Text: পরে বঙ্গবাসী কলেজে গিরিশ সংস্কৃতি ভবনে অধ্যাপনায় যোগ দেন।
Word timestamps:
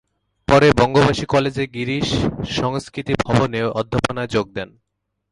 পরে 0.47 0.67
বঙ্গবাসী 0.77 1.25
কলেজে 1.25 1.63
গিরিশ 1.67 2.09
সংস্কৃতি 2.59 3.13
ভবনে 3.25 3.59
অধ্যাপনায় 3.79 4.27
যোগ 4.27 4.45
দেন। 4.53 4.69